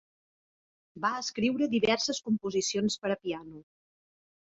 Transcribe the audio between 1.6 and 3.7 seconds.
diverses composicions per a piano.